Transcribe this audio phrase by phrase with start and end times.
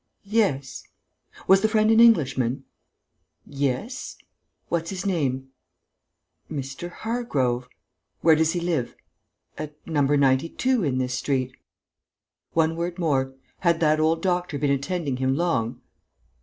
[0.25, 0.81] "Yes."
[1.47, 2.63] "Was the friend an Englishman?"
[3.45, 4.17] "Yes."
[4.67, 5.49] "What's his name?"
[6.51, 6.89] "Mr.
[6.89, 7.67] Hargrove."
[8.21, 8.95] "Where does he live?"
[9.59, 10.01] "At No.
[10.01, 11.55] 92 in this street."
[12.53, 15.81] "One word more: had that old doctor been attending him long?"